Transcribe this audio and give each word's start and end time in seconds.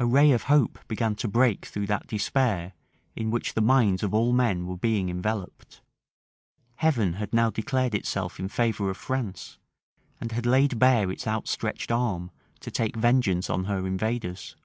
A 0.00 0.06
ray 0.06 0.32
of 0.32 0.42
hope 0.50 0.80
began 0.88 1.14
to 1.14 1.28
break 1.28 1.66
through 1.66 1.86
that 1.86 2.08
despair 2.08 2.72
in 3.14 3.30
which 3.30 3.54
the 3.54 3.60
minds 3.60 4.02
of 4.02 4.12
all 4.12 4.32
men 4.32 4.66
were 4.66 4.76
before 4.76 5.08
enveloped. 5.08 5.80
Heaven 6.78 7.12
had 7.12 7.32
now 7.32 7.48
declared 7.48 7.94
itself 7.94 8.40
in 8.40 8.48
favor 8.48 8.90
of 8.90 8.96
France, 8.96 9.60
and 10.20 10.32
had 10.32 10.46
laid 10.46 10.80
bare 10.80 11.12
its 11.12 11.28
outstretched 11.28 11.92
arm 11.92 12.32
to 12.58 12.72
take 12.72 12.96
vengeance 12.96 13.48
on 13.48 13.66
her 13.66 13.86
invaders. 13.86 14.56